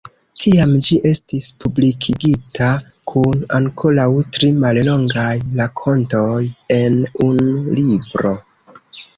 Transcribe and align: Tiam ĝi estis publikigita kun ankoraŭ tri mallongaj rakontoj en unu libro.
Tiam 0.43 0.71
ĝi 0.85 0.95
estis 1.09 1.43
publikigita 1.63 2.69
kun 3.11 3.43
ankoraŭ 3.59 4.07
tri 4.37 4.49
mallongaj 4.65 5.29
rakontoj 5.61 6.39
en 6.81 7.01
unu 7.29 7.79
libro. 7.83 8.35